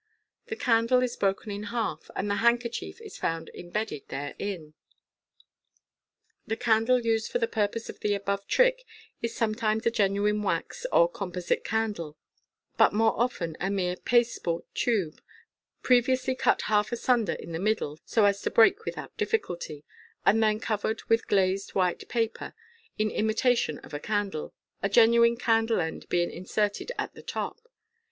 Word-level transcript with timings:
The 0.47 0.55
candle 0.55 1.03
is 1.03 1.15
broken 1.15 1.51
in 1.51 1.65
half, 1.65 2.09
and 2.15 2.27
the 2.27 2.37
handkerchief 2.37 2.99
is 3.01 3.19
found 3.19 3.51
embedded 3.53 4.07
therein. 4.07 4.73
The 6.47 6.55
candle 6.57 6.99
used 7.05 7.31
for 7.31 7.37
the 7.37 7.47
purpose 7.47 7.87
of 7.87 7.99
the 7.99 8.15
above 8.15 8.47
trick 8.47 8.83
is 9.21 9.35
sometimes 9.35 9.85
a 9.85 9.91
genuine 9.91 10.41
wax 10.41 10.87
or 10.91 11.07
composite 11.07 11.63
candle, 11.63 12.17
but 12.77 12.93
more 12.93 13.13
often 13.15 13.55
a 13.59 13.69
mere 13.69 13.95
pasteboard 13.95 14.63
tube, 14.73 15.21
previously 15.83 16.33
cut 16.33 16.63
half 16.63 16.91
asunder 16.91 17.33
in 17.33 17.51
the 17.51 17.59
middle 17.59 17.99
(so 18.03 18.25
as 18.25 18.41
to 18.41 18.49
break 18.49 18.85
with 18.85 18.97
out 18.97 19.15
difficulty), 19.17 19.85
and 20.25 20.41
then 20.41 20.59
covered 20.59 21.03
with 21.09 21.27
glazed 21.27 21.75
white 21.75 22.09
paper, 22.09 22.55
in 22.97 23.11
imitation 23.11 23.77
of 23.83 23.93
a 23.93 23.99
candle, 23.99 24.55
a 24.81 24.89
genuine 24.89 25.37
candle 25.37 25.79
end 25.79 26.09
being 26.09 26.31
inserted 26.31 26.91
at 26.97 27.13
the 27.13 27.21
top. 27.21 27.61